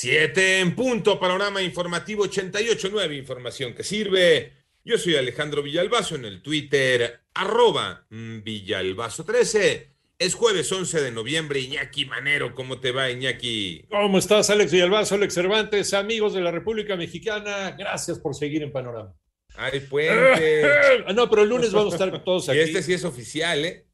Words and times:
Siete 0.00 0.60
en 0.60 0.76
punto, 0.76 1.18
panorama 1.18 1.60
informativo 1.60 2.24
88.9, 2.24 3.18
información 3.18 3.74
que 3.74 3.82
sirve. 3.82 4.52
Yo 4.84 4.96
soy 4.96 5.16
Alejandro 5.16 5.60
Villalbazo 5.60 6.14
en 6.14 6.24
el 6.24 6.40
Twitter, 6.40 7.22
arroba 7.34 8.06
Villalbazo13. 8.08 9.88
Es 10.20 10.36
jueves 10.36 10.70
11 10.70 11.00
de 11.00 11.10
noviembre, 11.10 11.58
Iñaki 11.58 12.04
Manero, 12.04 12.54
¿cómo 12.54 12.78
te 12.78 12.92
va 12.92 13.10
Iñaki? 13.10 13.86
¿Cómo 13.90 14.18
estás 14.18 14.50
Alex 14.50 14.70
Villalbazo, 14.70 15.16
Alex 15.16 15.34
Cervantes, 15.34 15.92
amigos 15.92 16.32
de 16.32 16.42
la 16.42 16.52
República 16.52 16.94
Mexicana? 16.94 17.74
Gracias 17.76 18.20
por 18.20 18.36
seguir 18.36 18.62
en 18.62 18.70
Panorama. 18.70 19.16
Ay, 19.56 19.80
puente. 19.80 20.62
no, 21.12 21.28
pero 21.28 21.42
el 21.42 21.48
lunes 21.48 21.72
vamos 21.72 21.94
a 21.94 21.96
estar 21.96 22.22
todos 22.22 22.48
aquí. 22.48 22.58
Y 22.60 22.62
este 22.62 22.84
sí 22.84 22.92
es 22.92 23.04
oficial, 23.04 23.64
¿eh? 23.64 23.87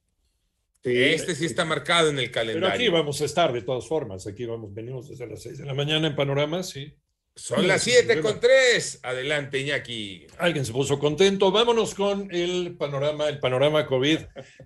Este 0.85 1.35
sí 1.35 1.46
está 1.46 1.64
marcado 1.64 2.11
en 2.11 2.19
el 2.19 2.30
calendario. 2.30 2.69
Pero 2.69 2.75
aquí 2.75 2.89
vamos 2.89 3.21
a 3.23 3.25
estar 3.25 3.53
de 3.53 3.62
todas 3.62 3.87
formas. 3.87 4.27
Aquí 4.27 4.45
vamos, 4.45 4.73
venimos 4.73 5.09
desde 5.09 5.27
las 5.27 5.43
6 5.43 5.59
de 5.59 5.64
la 5.64 5.75
mañana 5.75 6.09
en 6.09 6.14
Panorama, 6.14 6.62
sí. 6.62 6.95
Son 7.37 7.66
las 7.66 7.83
7 7.83 8.20
con 8.20 8.38
3. 8.38 9.01
Adelante, 9.02 9.59
Iñaki. 9.59 10.29
Alguien 10.38 10.65
se 10.65 10.73
puso 10.73 11.01
contento. 11.01 11.51
Vámonos 11.51 11.93
con 11.95 12.33
el 12.33 12.77
panorama, 12.77 13.29
el 13.29 13.41
panorama 13.41 13.87
COVID. 13.87 14.19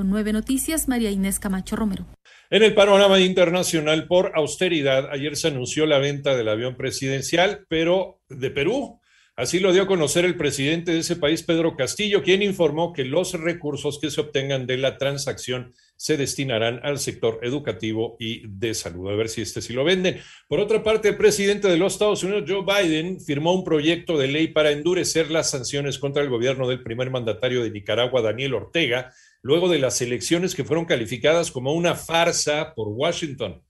88.9 0.03 0.33
Noticias, 0.33 0.89
María 0.89 1.11
Inés 1.11 1.39
Camacho 1.39 1.77
Romero. 1.77 2.07
En 2.51 2.63
el 2.63 2.75
panorama 2.75 3.21
internacional 3.21 4.07
por 4.07 4.33
austeridad, 4.35 5.09
ayer 5.11 5.37
se 5.37 5.49
anunció 5.49 5.87
la 5.87 5.99
venta 5.99 6.37
del 6.37 6.49
avión 6.49 6.77
presidencial, 6.77 7.65
pero 7.69 8.21
de 8.29 8.51
Perú. 8.51 9.00
Así 9.41 9.59
lo 9.59 9.73
dio 9.73 9.85
a 9.85 9.87
conocer 9.87 10.27
el 10.27 10.37
presidente 10.37 10.93
de 10.93 10.99
ese 10.99 11.17
país, 11.17 11.43
Pedro 11.43 11.75
Castillo, 11.75 12.23
quien 12.23 12.43
informó 12.43 12.93
que 12.93 13.07
los 13.07 13.33
recursos 13.33 13.99
que 13.99 14.11
se 14.11 14.21
obtengan 14.21 14.67
de 14.67 14.77
la 14.77 14.99
transacción 14.99 15.73
se 15.97 16.19
destinarán 16.19 16.79
al 16.83 16.99
sector 16.99 17.41
educativo 17.41 18.19
y 18.21 18.47
de 18.47 18.75
salud. 18.75 19.11
A 19.11 19.17
ver 19.17 19.31
si 19.31 19.41
este 19.41 19.63
sí 19.63 19.73
lo 19.73 19.83
venden. 19.83 20.21
Por 20.47 20.61
otra 20.61 20.83
parte, 20.83 21.09
el 21.09 21.17
presidente 21.17 21.69
de 21.69 21.79
los 21.79 21.95
Estados 21.95 22.23
Unidos, 22.23 22.45
Joe 22.47 22.67
Biden, 22.67 23.19
firmó 23.19 23.55
un 23.55 23.65
proyecto 23.65 24.19
de 24.19 24.29
ley 24.29 24.49
para 24.49 24.73
endurecer 24.73 25.31
las 25.31 25.49
sanciones 25.49 25.99
contra 25.99 26.23
el 26.23 26.29
gobierno 26.29 26.69
del 26.69 26.83
primer 26.83 27.09
mandatario 27.09 27.63
de 27.63 27.71
Nicaragua, 27.71 28.21
Daniel 28.21 28.53
Ortega, 28.53 29.11
luego 29.41 29.71
de 29.71 29.79
las 29.79 30.03
elecciones 30.03 30.55
que 30.55 30.65
fueron 30.65 30.85
calificadas 30.85 31.51
como 31.51 31.73
una 31.73 31.95
farsa 31.95 32.75
por 32.75 32.89
Washington. 32.89 33.63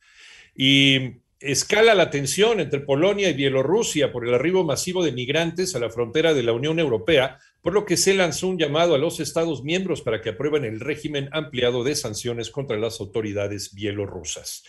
Y 0.57 1.21
escala 1.41 1.95
la 1.95 2.11
tensión 2.11 2.61
entre 2.61 2.81
Polonia 2.81 3.31
y 3.31 3.35
Bielorrusia 3.35 4.13
por 4.13 4.27
el 4.27 4.35
arribo 4.35 4.63
masivo 4.63 5.03
de 5.03 5.13
migrantes 5.13 5.75
a 5.75 5.79
la 5.79 5.91
frontera 5.91 6.35
de 6.35 6.43
la 6.43 6.53
Unión 6.53 6.79
Europea, 6.79 7.39
por 7.63 7.73
lo 7.73 7.87
que 7.87 7.97
se 7.97 8.15
lanzó 8.15 8.49
un 8.49 8.59
llamado 8.59 8.95
a 8.95 8.99
los 8.99 9.21
Estados 9.21 9.63
miembros 9.63 10.03
para 10.03 10.21
que 10.21 10.31
aprueben 10.31 10.65
el 10.65 10.81
régimen 10.81 11.29
ampliado 11.33 11.83
de 11.83 11.95
sanciones 11.95 12.51
contra 12.51 12.77
las 12.77 13.01
autoridades 13.01 13.75
bielorrusas. 13.75 14.65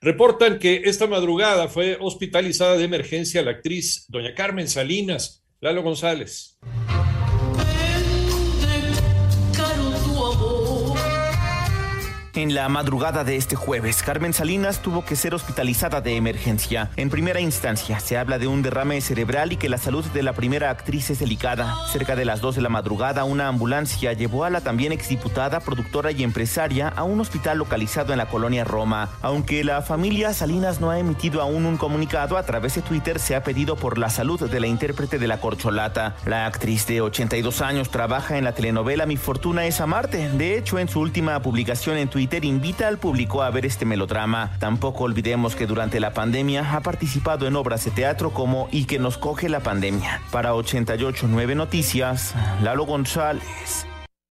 Reportan 0.00 0.58
que 0.58 0.82
esta 0.84 1.06
madrugada 1.06 1.68
fue 1.68 1.96
hospitalizada 2.00 2.76
de 2.76 2.84
emergencia 2.84 3.42
la 3.42 3.52
actriz 3.52 4.04
doña 4.08 4.34
Carmen 4.34 4.68
Salinas, 4.68 5.44
Lalo 5.60 5.82
González. 5.82 6.58
En 12.36 12.54
la 12.54 12.68
madrugada 12.68 13.24
de 13.24 13.36
este 13.36 13.56
jueves, 13.56 14.02
Carmen 14.02 14.34
Salinas 14.34 14.82
tuvo 14.82 15.06
que 15.06 15.16
ser 15.16 15.34
hospitalizada 15.34 16.02
de 16.02 16.16
emergencia. 16.16 16.90
En 16.96 17.08
primera 17.08 17.40
instancia, 17.40 17.98
se 17.98 18.18
habla 18.18 18.38
de 18.38 18.46
un 18.46 18.60
derrame 18.60 19.00
cerebral 19.00 19.52
y 19.52 19.56
que 19.56 19.70
la 19.70 19.78
salud 19.78 20.04
de 20.04 20.22
la 20.22 20.34
primera 20.34 20.68
actriz 20.68 21.08
es 21.08 21.18
delicada. 21.18 21.74
Cerca 21.90 22.14
de 22.14 22.26
las 22.26 22.42
2 22.42 22.56
de 22.56 22.60
la 22.60 22.68
madrugada, 22.68 23.24
una 23.24 23.48
ambulancia 23.48 24.12
llevó 24.12 24.44
a 24.44 24.50
la 24.50 24.60
también 24.60 24.92
exdiputada, 24.92 25.60
productora 25.60 26.10
y 26.10 26.22
empresaria 26.24 26.88
a 26.88 27.04
un 27.04 27.20
hospital 27.20 27.56
localizado 27.56 28.12
en 28.12 28.18
la 28.18 28.28
colonia 28.28 28.64
Roma. 28.64 29.08
Aunque 29.22 29.64
la 29.64 29.80
familia 29.80 30.34
Salinas 30.34 30.78
no 30.78 30.90
ha 30.90 30.98
emitido 30.98 31.40
aún 31.40 31.64
un 31.64 31.78
comunicado, 31.78 32.36
a 32.36 32.42
través 32.42 32.74
de 32.74 32.82
Twitter 32.82 33.18
se 33.18 33.34
ha 33.34 33.44
pedido 33.44 33.76
por 33.76 33.96
la 33.96 34.10
salud 34.10 34.38
de 34.38 34.60
la 34.60 34.66
intérprete 34.66 35.18
de 35.18 35.26
la 35.26 35.40
corcholata. 35.40 36.16
La 36.26 36.44
actriz 36.44 36.86
de 36.86 37.00
82 37.00 37.62
años 37.62 37.88
trabaja 37.88 38.36
en 38.36 38.44
la 38.44 38.52
telenovela 38.52 39.06
Mi 39.06 39.16
fortuna 39.16 39.64
es 39.64 39.80
amarte. 39.80 40.28
De 40.28 40.58
hecho, 40.58 40.78
en 40.78 40.88
su 40.88 41.00
última 41.00 41.40
publicación 41.40 41.96
en 41.96 42.10
Twitter 42.26 42.44
invita 42.44 42.88
al 42.88 42.98
público 42.98 43.44
a 43.44 43.50
ver 43.50 43.66
este 43.66 43.84
melodrama. 43.84 44.50
Tampoco 44.58 45.04
olvidemos 45.04 45.54
que 45.54 45.68
durante 45.68 46.00
la 46.00 46.12
pandemia 46.12 46.74
ha 46.74 46.80
participado 46.80 47.46
en 47.46 47.54
obras 47.54 47.84
de 47.84 47.92
teatro 47.92 48.30
como 48.30 48.68
Y 48.72 48.86
que 48.86 48.98
nos 48.98 49.16
coge 49.16 49.48
la 49.48 49.60
pandemia. 49.60 50.20
Para 50.32 50.52
889 50.56 51.54
Noticias, 51.54 52.34
Lalo 52.64 52.84
González. 52.84 53.86